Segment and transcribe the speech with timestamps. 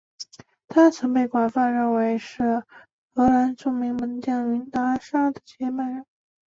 [0.67, 2.63] 他曾被广泛认为是
[3.13, 6.03] 荷兰著名门将云达沙的接班人。